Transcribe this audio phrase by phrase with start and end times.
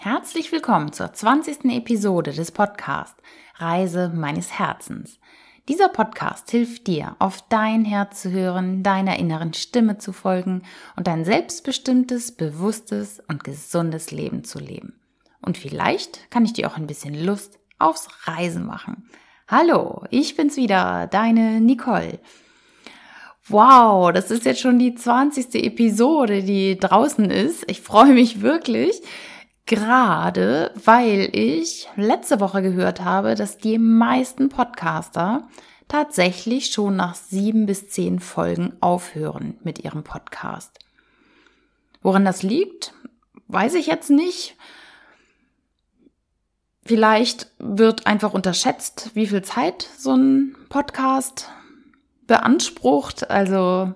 [0.00, 1.64] Herzlich willkommen zur 20.
[1.72, 3.20] Episode des Podcasts
[3.56, 5.18] Reise meines Herzens.
[5.68, 10.62] Dieser Podcast hilft dir, auf dein Herz zu hören, deiner inneren Stimme zu folgen
[10.94, 15.00] und ein selbstbestimmtes, bewusstes und gesundes Leben zu leben.
[15.42, 19.10] Und vielleicht kann ich dir auch ein bisschen Lust aufs Reisen machen.
[19.48, 22.20] Hallo, ich bin's wieder, deine Nicole.
[23.48, 25.56] Wow, das ist jetzt schon die 20.
[25.56, 27.68] Episode, die draußen ist.
[27.68, 29.02] Ich freue mich wirklich
[29.68, 35.46] gerade weil ich letzte Woche gehört habe, dass die meisten Podcaster
[35.86, 40.78] tatsächlich schon nach sieben bis zehn Folgen aufhören mit ihrem Podcast.
[42.02, 42.92] Woran das liegt,
[43.48, 44.56] weiß ich jetzt nicht.
[46.84, 51.50] Vielleicht wird einfach unterschätzt, wie viel Zeit so ein Podcast
[52.26, 53.30] beansprucht.
[53.30, 53.92] Also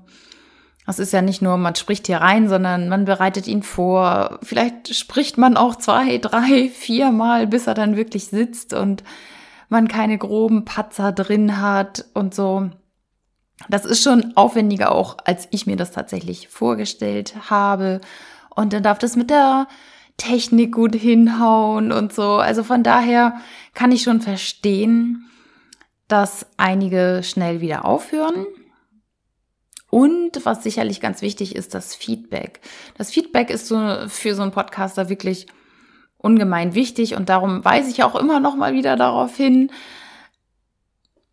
[0.87, 4.41] das ist ja nicht nur, man spricht hier rein, sondern man bereitet ihn vor.
[4.43, 9.05] Vielleicht spricht man auch zwei, drei, vier Mal, bis er dann wirklich sitzt und
[9.69, 12.71] man keine groben Patzer drin hat und so.
[13.69, 18.01] Das ist schon aufwendiger auch, als ich mir das tatsächlich vorgestellt habe.
[18.51, 19.69] Und dann darf das mit der
[20.17, 22.35] Technik gut hinhauen und so.
[22.35, 23.37] Also von daher
[23.73, 25.31] kann ich schon verstehen,
[26.09, 28.47] dass einige schnell wieder aufhören
[29.93, 32.63] und was sicherlich ganz wichtig ist, das Feedback.
[32.97, 33.77] Das Feedback ist so
[34.09, 35.47] für so einen Podcaster wirklich
[36.17, 39.71] ungemein wichtig und darum weise ich auch immer noch mal wieder darauf hin,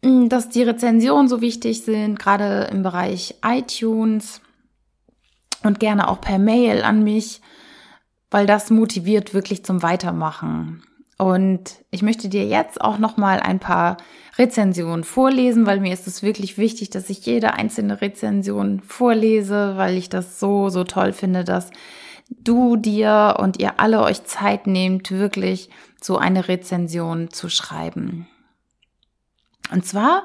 [0.02, 4.42] dass die Rezensionen so wichtig sind, gerade im Bereich iTunes
[5.64, 7.40] und gerne auch per Mail an mich,
[8.30, 10.84] weil das motiviert wirklich zum Weitermachen.
[11.20, 13.98] Und ich möchte dir jetzt auch noch mal ein paar
[14.38, 19.97] Rezensionen vorlesen, weil mir ist es wirklich wichtig, dass ich jede einzelne Rezension vorlese, weil
[19.97, 21.72] ich das so so toll finde, dass
[22.30, 25.70] du dir und ihr alle euch Zeit nehmt, wirklich
[26.02, 28.25] so eine Rezension zu schreiben.
[29.73, 30.24] Und zwar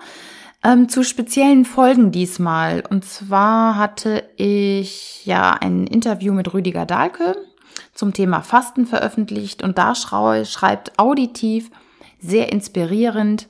[0.62, 2.84] ähm, zu speziellen Folgen diesmal.
[2.88, 7.34] Und zwar hatte ich ja ein Interview mit Rüdiger Dahlke
[7.94, 11.70] zum Thema Fasten veröffentlicht und da schreibt auditiv
[12.20, 13.48] sehr inspirierend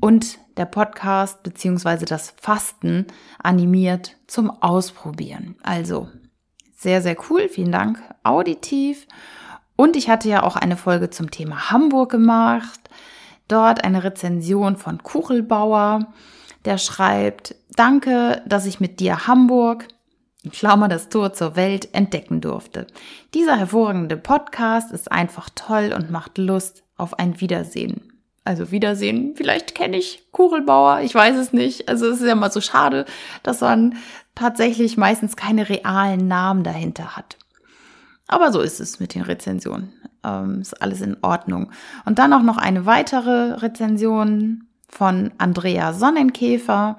[0.00, 3.06] und der Podcast beziehungsweise das Fasten
[3.42, 5.56] animiert zum Ausprobieren.
[5.62, 6.08] Also
[6.76, 7.48] sehr, sehr cool.
[7.48, 8.02] Vielen Dank.
[8.22, 9.06] Auditiv.
[9.76, 12.80] Und ich hatte ja auch eine Folge zum Thema Hamburg gemacht.
[13.48, 16.12] Dort eine Rezension von Kuchelbauer.
[16.64, 19.88] Der schreibt, danke, dass ich mit dir Hamburg
[20.50, 22.86] Klammer das Tor zur Welt entdecken durfte.
[23.34, 28.12] Dieser hervorragende Podcast ist einfach toll und macht Lust auf ein Wiedersehen.
[28.44, 31.88] Also Wiedersehen, vielleicht kenne ich Kugelbauer, ich weiß es nicht.
[31.88, 33.06] Also es ist ja mal so schade,
[33.42, 33.96] dass man
[34.34, 37.38] tatsächlich meistens keine realen Namen dahinter hat.
[38.28, 39.92] Aber so ist es mit den Rezensionen.
[40.22, 41.70] Ähm, ist alles in Ordnung.
[42.04, 46.98] Und dann auch noch eine weitere Rezension von Andrea Sonnenkäfer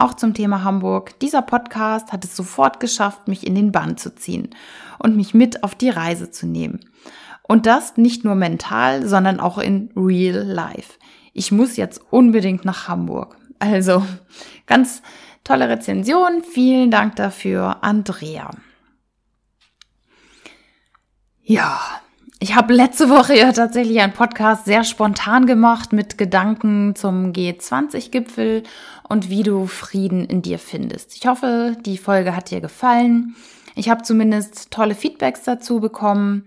[0.00, 1.18] auch zum Thema Hamburg.
[1.20, 4.50] Dieser Podcast hat es sofort geschafft, mich in den Bann zu ziehen
[4.98, 6.80] und mich mit auf die Reise zu nehmen.
[7.42, 10.94] Und das nicht nur mental, sondern auch in real life.
[11.32, 13.36] Ich muss jetzt unbedingt nach Hamburg.
[13.58, 14.04] Also
[14.66, 15.02] ganz
[15.44, 16.42] tolle Rezension.
[16.42, 18.50] Vielen Dank dafür, Andrea.
[21.42, 21.80] Ja,
[22.42, 28.62] ich habe letzte Woche ja tatsächlich einen Podcast sehr spontan gemacht mit Gedanken zum G20-Gipfel
[29.06, 31.14] und wie du Frieden in dir findest.
[31.16, 33.36] Ich hoffe, die Folge hat dir gefallen.
[33.74, 36.46] Ich habe zumindest tolle Feedbacks dazu bekommen.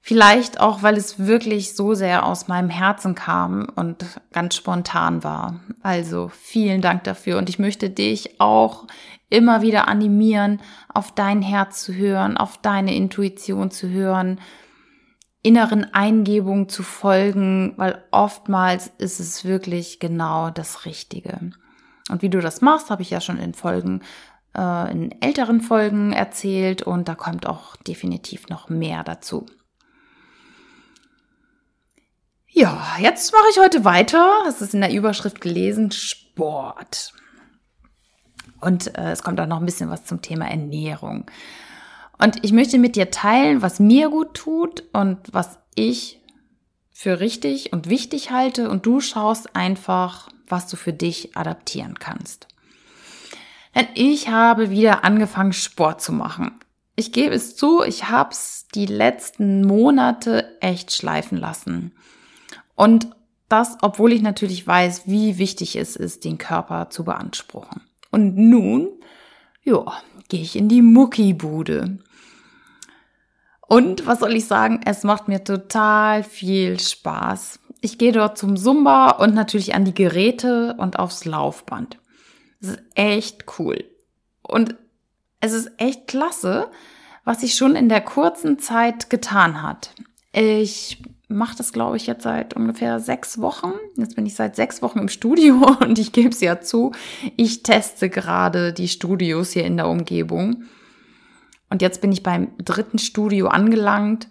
[0.00, 5.60] Vielleicht auch, weil es wirklich so sehr aus meinem Herzen kam und ganz spontan war.
[5.80, 8.88] Also vielen Dank dafür und ich möchte dich auch
[9.30, 10.60] immer wieder animieren,
[10.92, 14.40] auf dein Herz zu hören, auf deine Intuition zu hören
[15.44, 21.52] inneren Eingebungen zu folgen, weil oftmals ist es wirklich genau das Richtige.
[22.08, 24.00] Und wie du das machst, habe ich ja schon in Folgen,
[24.56, 29.44] äh, in älteren Folgen erzählt und da kommt auch definitiv noch mehr dazu.
[32.48, 34.26] Ja, jetzt mache ich heute weiter.
[34.46, 37.12] Das ist in der Überschrift gelesen, Sport.
[38.60, 41.26] Und äh, es kommt auch noch ein bisschen was zum Thema Ernährung.
[42.18, 46.20] Und ich möchte mit dir teilen, was mir gut tut und was ich
[46.92, 48.70] für richtig und wichtig halte.
[48.70, 52.48] Und du schaust einfach, was du für dich adaptieren kannst.
[53.74, 56.52] Denn ich habe wieder angefangen, Sport zu machen.
[56.96, 61.92] Ich gebe es zu, ich habe es die letzten Monate echt schleifen lassen.
[62.76, 63.08] Und
[63.48, 67.82] das, obwohl ich natürlich weiß, wie wichtig es ist, den Körper zu beanspruchen.
[68.10, 68.88] Und nun,
[69.64, 69.84] ja,
[70.28, 71.98] gehe ich in die Muckibude.
[73.66, 74.80] Und was soll ich sagen?
[74.84, 77.60] Es macht mir total viel Spaß.
[77.80, 81.98] Ich gehe dort zum Zumba und natürlich an die Geräte und aufs Laufband.
[82.60, 83.84] Das ist echt cool.
[84.42, 84.76] Und
[85.40, 86.70] es ist echt klasse,
[87.24, 89.94] was sich schon in der kurzen Zeit getan hat.
[90.32, 91.02] Ich
[91.34, 93.72] mache das, glaube ich, jetzt seit ungefähr sechs Wochen.
[93.96, 96.92] Jetzt bin ich seit sechs Wochen im Studio und ich gebe es ja zu,
[97.36, 100.64] ich teste gerade die Studios hier in der Umgebung.
[101.70, 104.28] Und jetzt bin ich beim dritten Studio angelangt,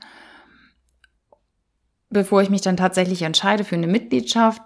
[2.10, 4.62] bevor ich mich dann tatsächlich entscheide für eine Mitgliedschaft.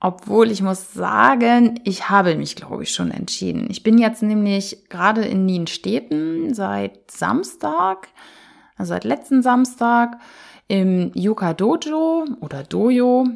[0.00, 3.66] Obwohl ich muss sagen, ich habe mich, glaube ich, schon entschieden.
[3.68, 8.08] Ich bin jetzt nämlich gerade in Nienstädten seit Samstag
[8.78, 10.18] also seit letzten Samstag
[10.68, 13.26] im Yuka Dojo oder Dojo.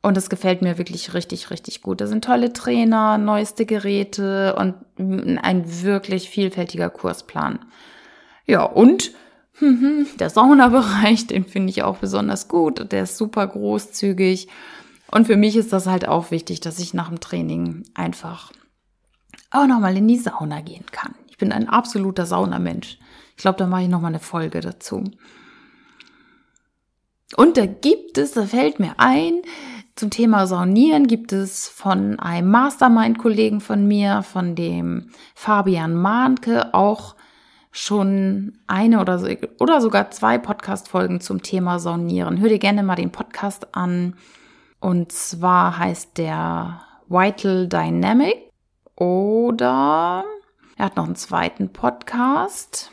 [0.00, 2.00] Und es gefällt mir wirklich richtig, richtig gut.
[2.00, 7.58] Da sind tolle Trainer, neueste Geräte und ein wirklich vielfältiger Kursplan.
[8.46, 9.12] Ja, und
[10.18, 12.92] der Saunabereich, den finde ich auch besonders gut.
[12.92, 14.48] Der ist super großzügig.
[15.10, 18.52] Und für mich ist das halt auch wichtig, dass ich nach dem Training einfach
[19.50, 21.14] auch nochmal in die Sauna gehen kann.
[21.28, 22.98] Ich bin ein absoluter Saunamensch.
[23.38, 25.04] Ich glaube, da mache ich noch mal eine Folge dazu.
[27.36, 29.42] Und da gibt es, da fällt mir ein,
[29.94, 37.14] zum Thema Saunieren gibt es von einem Mastermind-Kollegen von mir, von dem Fabian Mahnke, auch
[37.70, 39.28] schon eine oder, so,
[39.60, 42.40] oder sogar zwei Podcast-Folgen zum Thema Saunieren.
[42.40, 44.16] Hör dir gerne mal den Podcast an.
[44.80, 48.50] Und zwar heißt der Vital Dynamic.
[48.96, 50.24] Oder
[50.76, 52.90] er hat noch einen zweiten Podcast.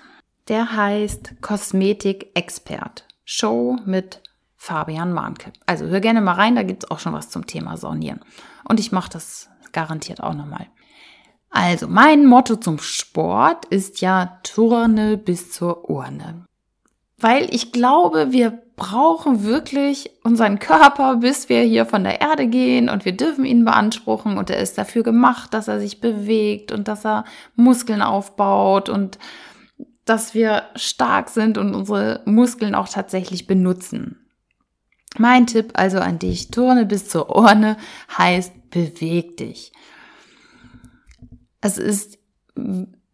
[0.47, 3.05] Der heißt Kosmetik Expert.
[3.23, 4.21] Show mit
[4.55, 5.51] Fabian Mahnke.
[5.65, 8.19] Also hör gerne mal rein, da gibt es auch schon was zum Thema Saunieren.
[8.63, 10.67] Und ich mache das garantiert auch nochmal.
[11.49, 16.45] Also, mein Motto zum Sport ist ja Turne bis zur Urne.
[17.17, 22.89] Weil ich glaube, wir brauchen wirklich unseren Körper, bis wir hier von der Erde gehen
[22.89, 26.87] und wir dürfen ihn beanspruchen und er ist dafür gemacht, dass er sich bewegt und
[26.89, 27.23] dass er
[27.55, 29.17] Muskeln aufbaut und
[30.05, 34.25] dass wir stark sind und unsere Muskeln auch tatsächlich benutzen.
[35.17, 37.77] Mein Tipp also an dich, Turne bis zur Urne
[38.17, 39.71] heißt, beweg dich.
[41.61, 42.19] Es ist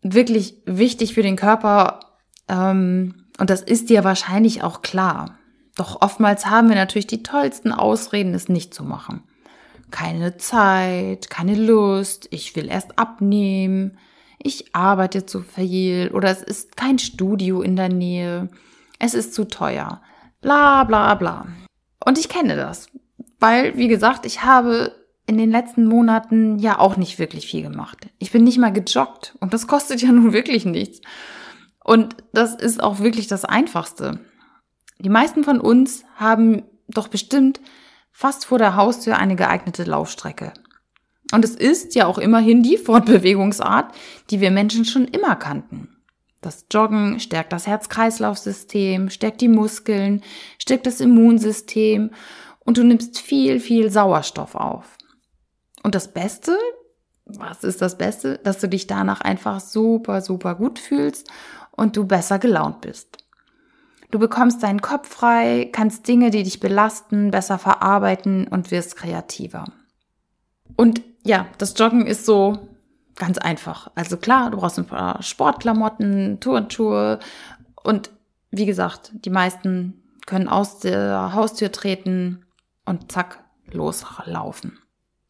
[0.02, 2.00] wirklich wichtig für den Körper
[2.48, 5.38] ähm, und das ist dir wahrscheinlich auch klar.
[5.76, 9.24] Doch oftmals haben wir natürlich die tollsten Ausreden, es nicht zu machen.
[9.90, 13.98] Keine Zeit, keine Lust, ich will erst abnehmen,
[14.44, 18.50] ich arbeite zu viel oder es ist kein Studio in der Nähe,
[19.00, 20.02] es ist zu teuer,
[20.42, 21.48] bla bla bla.
[22.04, 22.88] Und ich kenne das,
[23.40, 24.96] weil, wie gesagt, ich habe
[25.28, 28.10] in den letzten Monaten ja auch nicht wirklich viel gemacht.
[28.20, 31.02] Ich bin nicht mal gejoggt und das kostet ja nun wirklich nichts.
[31.84, 34.20] Und das ist auch wirklich das Einfachste.
[35.00, 37.60] Die meisten von uns haben doch bestimmt
[38.12, 40.54] fast vor der Haustür eine geeignete Laufstrecke.
[41.32, 43.94] Und es ist ja auch immerhin die Fortbewegungsart,
[44.30, 45.90] die wir Menschen schon immer kannten.
[46.42, 50.24] Das Joggen stärkt das Herz-Kreislauf-System, stärkt die Muskeln,
[50.58, 52.10] stärkt das Immunsystem
[52.66, 54.98] und du nimmst viel, viel Sauerstoff auf.
[55.84, 56.58] Und das Beste,
[57.26, 58.40] was ist das Beste?
[58.40, 61.30] Dass du dich danach einfach super, super gut fühlst
[61.72, 63.18] und du besser gelaunt bist.
[64.10, 69.66] Du bekommst deinen Kopf frei, kannst Dinge, die dich belasten, besser verarbeiten und wirst kreativer.
[70.76, 72.68] Und ja, das Joggen ist so
[73.16, 73.92] ganz einfach.
[73.96, 77.20] Also klar, du brauchst ein paar Sportklamotten, Turnschuhe
[77.84, 78.10] und
[78.52, 82.46] wie gesagt, die meisten können aus der Haustür treten
[82.86, 84.80] und zack, loslaufen.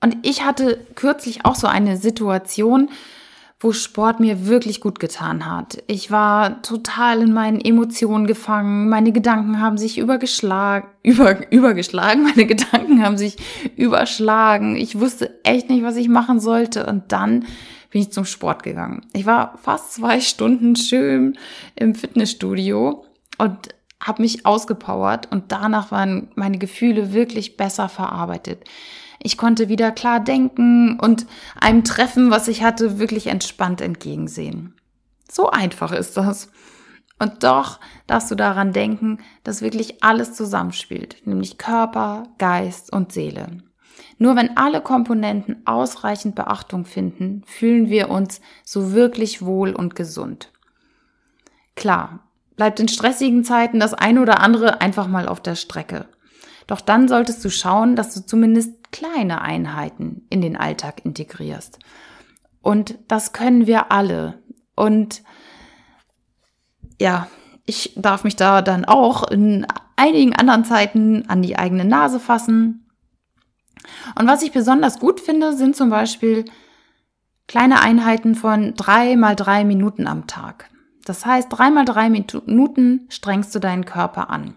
[0.04, 2.90] Und ich hatte kürzlich auch so eine Situation,
[3.62, 5.84] wo Sport mir wirklich gut getan hat.
[5.86, 8.90] Ich war total in meinen Emotionen gefangen.
[8.90, 12.24] Meine Gedanken haben sich übergeschlagen, über, übergeschlagen.
[12.24, 13.38] Meine Gedanken haben sich
[13.78, 14.76] überschlagen.
[14.76, 16.88] Ich wusste echt nicht, was ich machen sollte.
[16.88, 17.46] Und dann
[17.92, 19.06] bin ich zum Sport gegangen.
[19.14, 21.38] Ich war fast zwei Stunden schön
[21.76, 23.06] im Fitnessstudio
[23.38, 23.70] und
[24.04, 25.32] habe mich ausgepowert.
[25.32, 28.64] Und danach waren meine Gefühle wirklich besser verarbeitet.
[29.24, 31.28] Ich konnte wieder klar denken und
[31.60, 34.74] einem Treffen, was ich hatte, wirklich entspannt entgegensehen.
[35.30, 36.50] So einfach ist das.
[37.20, 43.60] Und doch darfst du daran denken, dass wirklich alles zusammenspielt, nämlich Körper, Geist und Seele.
[44.18, 50.52] Nur wenn alle Komponenten ausreichend Beachtung finden, fühlen wir uns so wirklich wohl und gesund.
[51.76, 52.20] Klar,
[52.56, 56.08] bleibt in stressigen Zeiten das eine oder andere einfach mal auf der Strecke.
[56.68, 61.80] Doch dann solltest du schauen, dass du zumindest kleine Einheiten in den Alltag integrierst.
[62.62, 64.40] Und das können wir alle.
[64.76, 65.24] Und
[67.00, 67.28] ja,
[67.66, 69.66] ich darf mich da dann auch in
[69.96, 72.88] einigen anderen Zeiten an die eigene Nase fassen.
[74.18, 76.46] Und was ich besonders gut finde, sind zum Beispiel
[77.48, 80.70] kleine Einheiten von drei mal drei Minuten am Tag.
[81.06, 84.56] Das heißt, drei mal drei Minuten strengst du deinen Körper an.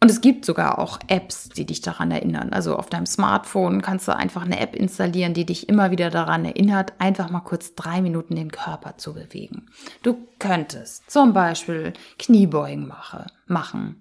[0.00, 2.52] Und es gibt sogar auch Apps, die dich daran erinnern.
[2.52, 6.44] Also auf deinem Smartphone kannst du einfach eine App installieren, die dich immer wieder daran
[6.44, 9.66] erinnert, einfach mal kurz drei Minuten den Körper zu bewegen.
[10.04, 14.00] Du könntest zum Beispiel Kniebeugen mache, machen,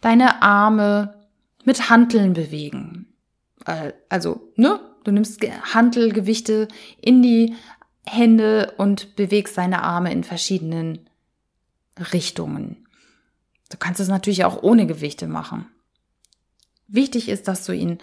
[0.00, 1.14] deine Arme
[1.64, 3.08] mit Hanteln bewegen.
[3.64, 4.78] Äh, also, ne?
[5.02, 5.40] Du nimmst
[5.72, 6.66] Hantelgewichte
[7.00, 7.54] in die
[8.04, 11.08] Hände und bewegst deine Arme in verschiedenen
[12.12, 12.85] Richtungen.
[13.70, 15.66] Du kannst es natürlich auch ohne Gewichte machen.
[16.88, 17.98] Wichtig ist, dass du ihn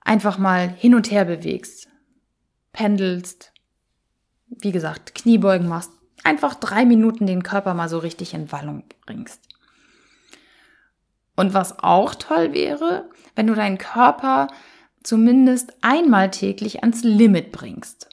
[0.00, 1.88] einfach mal hin und her bewegst,
[2.72, 3.52] pendelst,
[4.48, 5.90] wie gesagt, Kniebeugen machst,
[6.24, 9.40] einfach drei Minuten den Körper mal so richtig in Wallung bringst.
[11.36, 14.48] Und was auch toll wäre, wenn du deinen Körper
[15.02, 18.08] zumindest einmal täglich ans Limit bringst.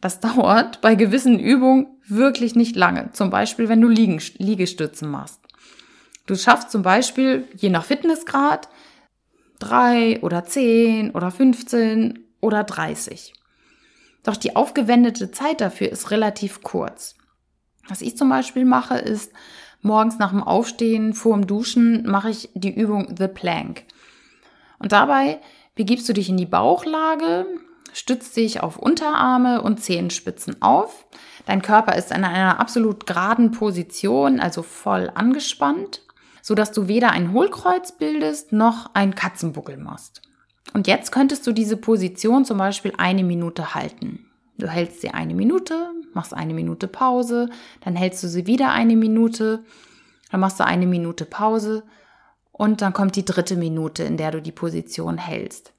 [0.00, 3.12] Das dauert bei gewissen Übungen wirklich nicht lange.
[3.12, 5.40] Zum Beispiel, wenn du Liegestützen machst.
[6.26, 8.68] Du schaffst zum Beispiel, je nach Fitnessgrad,
[9.58, 13.34] drei oder zehn oder 15 oder 30.
[14.22, 17.14] Doch die aufgewendete Zeit dafür ist relativ kurz.
[17.88, 19.32] Was ich zum Beispiel mache, ist,
[19.82, 23.84] morgens nach dem Aufstehen, vor dem Duschen, mache ich die Übung The Plank.
[24.78, 25.40] Und dabei
[25.74, 27.46] begibst du dich in die Bauchlage,
[27.92, 31.04] stützt dich auf Unterarme und Zehenspitzen auf.
[31.44, 36.03] Dein Körper ist in einer absolut geraden Position, also voll angespannt
[36.46, 40.20] so dass du weder ein Hohlkreuz bildest noch ein Katzenbuckel machst.
[40.74, 44.26] Und jetzt könntest du diese Position zum Beispiel eine Minute halten.
[44.58, 47.48] Du hältst sie eine Minute, machst eine Minute Pause,
[47.80, 49.64] dann hältst du sie wieder eine Minute,
[50.30, 51.82] dann machst du eine Minute Pause
[52.52, 55.72] und dann kommt die dritte Minute, in der du die Position hältst.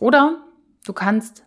[0.00, 0.36] Oder
[0.84, 1.44] du kannst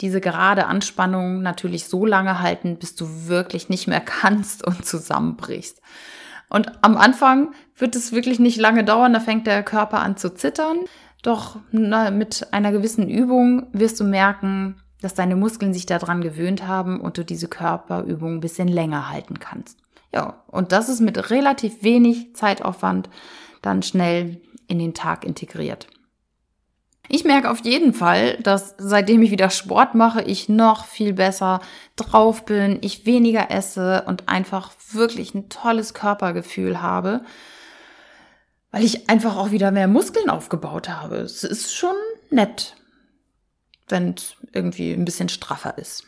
[0.00, 5.80] diese gerade Anspannung natürlich so lange halten, bis du wirklich nicht mehr kannst und zusammenbrichst.
[6.48, 10.34] Und am Anfang wird es wirklich nicht lange dauern, da fängt der Körper an zu
[10.34, 10.78] zittern.
[11.22, 16.66] Doch na, mit einer gewissen Übung wirst du merken, dass deine Muskeln sich daran gewöhnt
[16.66, 19.78] haben und du diese Körperübung ein bisschen länger halten kannst.
[20.12, 23.10] Ja, und das ist mit relativ wenig Zeitaufwand
[23.60, 25.88] dann schnell in den Tag integriert.
[27.08, 31.60] Ich merke auf jeden Fall, dass seitdem ich wieder Sport mache, ich noch viel besser
[31.94, 37.22] drauf bin, ich weniger esse und einfach wirklich ein tolles Körpergefühl habe,
[38.70, 41.16] weil ich einfach auch wieder mehr Muskeln aufgebaut habe.
[41.16, 41.96] Es ist schon
[42.30, 42.76] nett,
[43.88, 46.04] wenn es irgendwie ein bisschen straffer ist.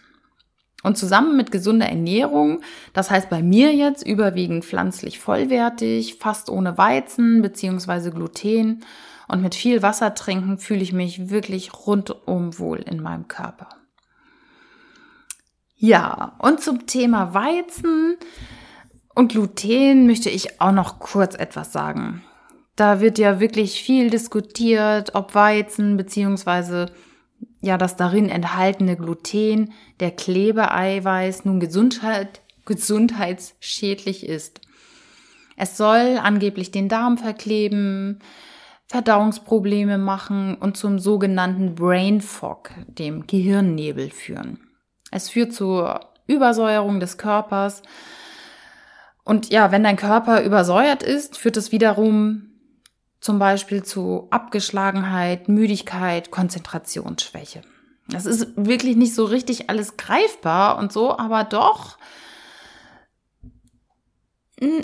[0.85, 2.61] Und zusammen mit gesunder Ernährung,
[2.93, 8.11] das heißt bei mir jetzt überwiegend pflanzlich vollwertig, fast ohne Weizen bzw.
[8.11, 8.85] Gluten
[9.29, 13.69] und mit viel Wasser trinken fühle ich mich wirklich rundum wohl in meinem Körper.
[15.77, 18.17] Ja, und zum Thema Weizen
[19.15, 22.25] und Gluten möchte ich auch noch kurz etwas sagen.
[22.75, 26.87] Da wird ja wirklich viel diskutiert, ob Weizen bzw.
[27.61, 34.61] ja das darin enthaltene Gluten, der Klebeeiweiß nun Gesundheit, gesundheitsschädlich ist.
[35.57, 38.21] Es soll angeblich den Darm verkleben,
[38.89, 44.61] Verdauungsprobleme machen und zum sogenannten Brain Fog, dem Gehirnnebel führen.
[45.11, 47.83] Es führt zur Übersäuerung des Körpers.
[49.25, 52.49] Und ja, wenn dein Körper übersäuert ist, führt es wiederum
[53.21, 57.63] zum Beispiel zu Abgeschlagenheit, Müdigkeit, Konzentrationsschwäche.
[58.09, 61.99] Das ist wirklich nicht so richtig alles greifbar und so, aber doch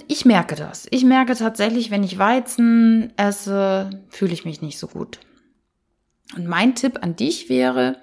[0.09, 0.87] ich merke das.
[0.91, 5.19] Ich merke tatsächlich, wenn ich Weizen esse, fühle ich mich nicht so gut.
[6.37, 7.97] Und mein Tipp an dich wäre,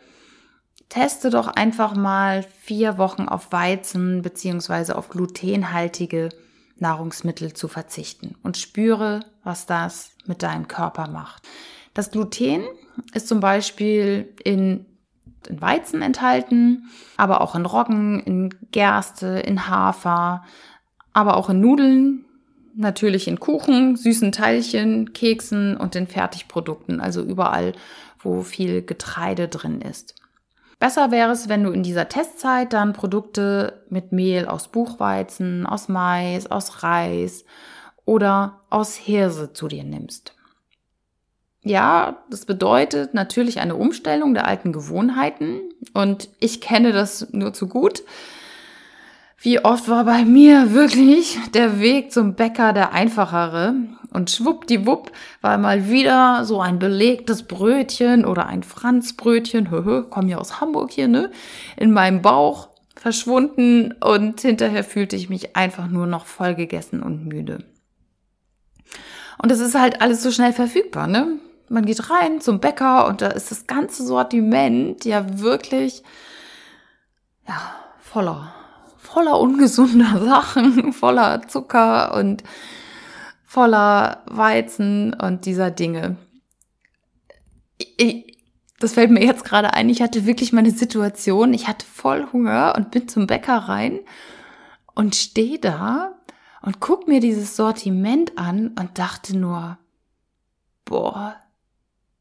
[0.89, 6.29] teste doch einfach mal vier Wochen auf Weizen beziehungsweise auf glutenhaltige
[6.77, 11.47] Nahrungsmittel zu verzichten und spüre, was das mit deinem Körper macht.
[11.93, 12.63] Das Gluten
[13.13, 14.85] ist zum Beispiel in,
[15.47, 20.43] in Weizen enthalten, aber auch in Roggen, in Gerste, in Hafer,
[21.13, 22.25] aber auch in Nudeln,
[22.75, 27.73] natürlich in Kuchen, süßen Teilchen, Keksen und in Fertigprodukten, also überall,
[28.19, 30.15] wo viel Getreide drin ist.
[30.79, 35.89] Besser wäre es, wenn du in dieser Testzeit dann Produkte mit Mehl aus Buchweizen, aus
[35.89, 37.45] Mais, aus Reis
[38.05, 40.33] oder aus Hirse zu dir nimmst.
[41.63, 45.59] Ja, das bedeutet natürlich eine Umstellung der alten Gewohnheiten
[45.93, 48.01] und ich kenne das nur zu gut
[49.43, 53.73] Wie oft war bei mir wirklich der Weg zum Bäcker der einfachere
[54.13, 59.67] und schwuppdiwupp war mal wieder so ein belegtes Brötchen oder ein Franzbrötchen,
[60.11, 61.31] komm ja aus Hamburg hier, ne,
[61.75, 67.25] in meinem Bauch verschwunden und hinterher fühlte ich mich einfach nur noch voll gegessen und
[67.25, 67.63] müde.
[69.41, 71.39] Und es ist halt alles so schnell verfügbar, ne?
[71.67, 76.03] Man geht rein zum Bäcker und da ist das ganze Sortiment ja wirklich
[77.47, 77.59] ja,
[77.97, 78.53] voller
[79.11, 82.43] voller ungesunder Sachen, voller Zucker und
[83.45, 86.15] voller Weizen und dieser Dinge.
[87.77, 88.37] Ich,
[88.79, 92.73] das fällt mir jetzt gerade ein, ich hatte wirklich meine Situation, ich hatte voll Hunger
[92.77, 93.99] und bin zum Bäcker rein
[94.95, 96.13] und stehe da
[96.61, 99.77] und guck mir dieses Sortiment an und dachte nur,
[100.85, 101.35] boah,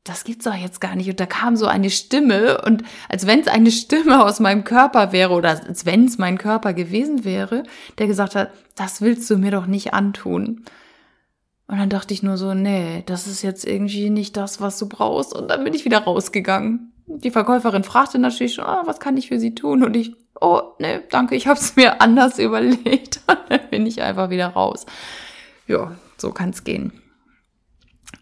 [0.04, 1.08] das gibt's doch jetzt gar nicht.
[1.10, 5.12] Und da kam so eine Stimme und als wenn es eine Stimme aus meinem Körper
[5.12, 7.64] wäre oder als wenn es mein Körper gewesen wäre,
[7.98, 10.64] der gesagt hat, das willst du mir doch nicht antun.
[11.66, 14.88] Und dann dachte ich nur so, nee, das ist jetzt irgendwie nicht das, was du
[14.88, 15.32] brauchst.
[15.32, 16.92] Und dann bin ich wieder rausgegangen.
[17.06, 19.84] Die Verkäuferin fragte natürlich schon, oh, was kann ich für sie tun?
[19.84, 23.20] Und ich, oh, nee, danke, ich habe es mir anders überlegt.
[23.28, 24.86] Und dann bin ich einfach wieder raus.
[25.68, 26.92] Ja, so kann's gehen.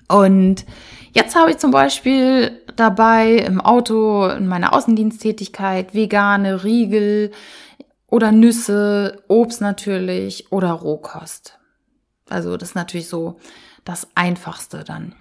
[0.08, 0.64] Und
[1.12, 7.32] Jetzt habe ich zum Beispiel dabei im Auto in meiner Außendiensttätigkeit vegane Riegel
[8.06, 11.58] oder Nüsse, Obst natürlich oder Rohkost.
[12.28, 13.38] Also das ist natürlich so
[13.84, 15.14] das Einfachste dann.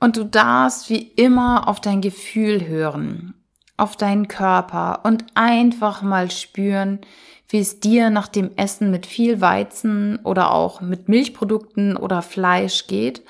[0.00, 3.34] Und du darfst wie immer auf dein Gefühl hören,
[3.78, 7.00] auf deinen Körper und einfach mal spüren,
[7.48, 12.86] wie es dir nach dem Essen mit viel Weizen oder auch mit Milchprodukten oder Fleisch
[12.86, 13.22] geht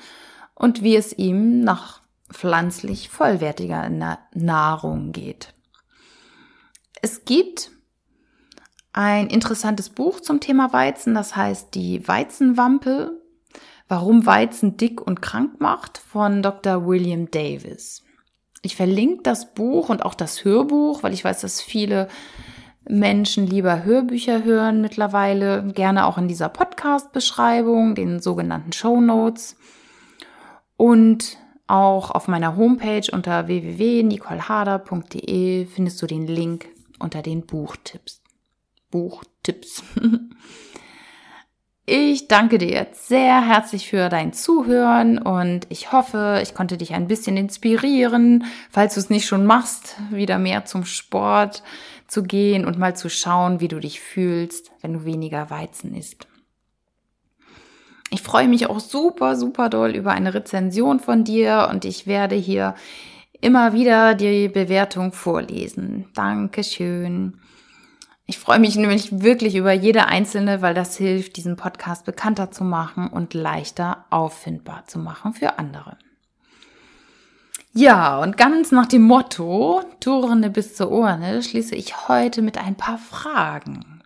[0.55, 2.01] und wie es ihm nach
[2.31, 3.89] pflanzlich vollwertiger
[4.33, 5.53] Nahrung geht.
[7.01, 7.71] Es gibt
[8.91, 13.21] ein interessantes Buch zum Thema Weizen, das heißt die Weizenwampe,
[13.87, 16.85] warum Weizen dick und krank macht von Dr.
[16.85, 18.03] William Davis.
[18.61, 22.07] Ich verlinke das Buch und auch das Hörbuch, weil ich weiß, dass viele
[22.87, 29.55] Menschen lieber Hörbücher hören mittlerweile, gerne auch in dieser Podcast-Beschreibung, den sogenannten Show Notes.
[30.75, 36.67] Und auch auf meiner Homepage unter www.nicoleharder.de findest du den Link
[36.97, 38.23] unter den Buchtipps.
[38.89, 39.83] Buchtipps.
[41.91, 46.93] Ich danke dir jetzt sehr herzlich für dein Zuhören und ich hoffe, ich konnte dich
[46.93, 51.63] ein bisschen inspirieren, falls du es nicht schon machst, wieder mehr zum Sport
[52.05, 56.27] zu gehen und mal zu schauen, wie du dich fühlst, wenn du weniger Weizen isst.
[58.11, 62.35] Ich freue mich auch super, super doll über eine Rezension von dir und ich werde
[62.35, 62.75] hier
[63.41, 66.05] immer wieder die Bewertung vorlesen.
[66.13, 67.39] Dankeschön.
[68.29, 72.63] Ich freue mich nämlich wirklich über jede einzelne, weil das hilft, diesen Podcast bekannter zu
[72.63, 75.97] machen und leichter auffindbar zu machen für andere.
[77.73, 82.75] Ja, und ganz nach dem Motto, Tourne bis zur Urne, schließe ich heute mit ein
[82.75, 84.03] paar Fragen.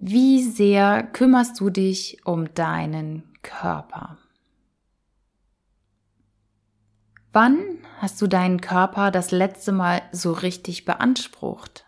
[0.00, 4.18] Wie sehr kümmerst du dich um deinen Körper?
[7.32, 7.60] Wann
[8.00, 11.84] hast du deinen Körper das letzte Mal so richtig beansprucht?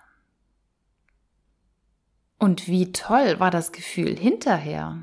[2.40, 4.98] Und wie toll war das Gefühl hinterher?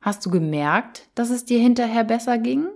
[0.00, 2.68] Hast du gemerkt, dass es dir hinterher besser ging?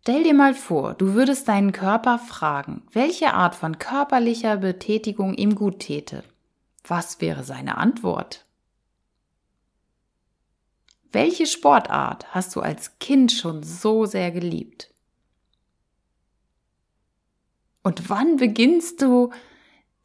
[0.00, 5.54] Stell dir mal vor, du würdest deinen Körper fragen, welche Art von körperlicher Betätigung ihm
[5.54, 6.24] gut täte.
[6.82, 8.46] Was wäre seine Antwort?
[11.12, 14.93] Welche Sportart hast du als Kind schon so sehr geliebt?
[17.84, 19.30] Und wann beginnst du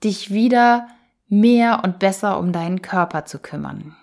[0.03, 0.87] dich wieder
[1.27, 3.95] mehr und besser um deinen Körper zu kümmern?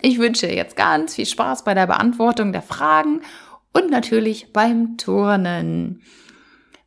[0.00, 3.20] Ich wünsche jetzt ganz viel Spaß bei der Beantwortung der Fragen
[3.72, 6.02] und natürlich beim Turnen.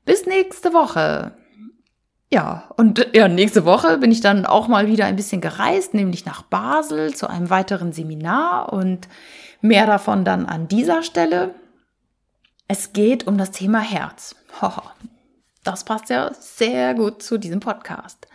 [0.05, 1.35] Bis nächste Woche.
[2.31, 6.25] Ja, und ja, nächste Woche bin ich dann auch mal wieder ein bisschen gereist, nämlich
[6.25, 9.07] nach Basel zu einem weiteren Seminar und
[9.61, 11.53] mehr davon dann an dieser Stelle.
[12.67, 14.35] Es geht um das Thema Herz.
[15.63, 18.27] Das passt ja sehr gut zu diesem Podcast.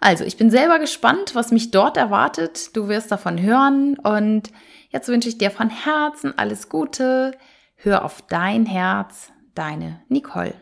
[0.00, 2.76] Also, ich bin selber gespannt, was mich dort erwartet.
[2.76, 4.50] Du wirst davon hören und
[4.90, 7.32] jetzt wünsche ich dir von Herzen alles Gute.
[7.76, 10.54] Hör auf dein Herz, deine Nicole.